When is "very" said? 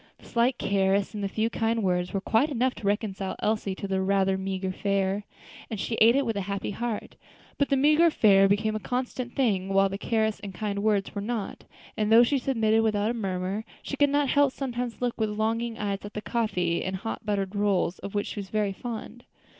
18.49-18.73